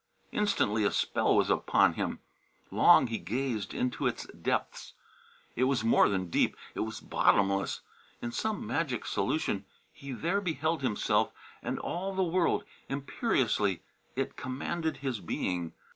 Instantly 0.31 0.83
a 0.83 0.89
spell 0.91 1.35
was 1.35 1.51
upon 1.51 1.93
him; 1.93 2.21
long 2.71 3.05
he 3.05 3.19
gazed 3.19 3.71
into 3.71 4.07
its 4.07 4.25
depths. 4.31 4.93
It 5.55 5.65
was 5.65 5.83
more 5.83 6.09
than 6.09 6.31
deep; 6.31 6.57
it 6.73 6.79
was 6.79 6.99
bottomless. 6.99 7.81
In 8.19 8.31
some 8.31 8.65
magic 8.65 9.05
solution 9.05 9.63
he 9.93 10.11
there 10.11 10.41
beheld 10.41 10.81
himself 10.81 11.31
and 11.61 11.77
all 11.77 12.15
the 12.15 12.23
world; 12.23 12.63
imperiously 12.89 13.83
it 14.15 14.35
commanded 14.35 14.97
his 15.05 15.19
being. 15.19 15.71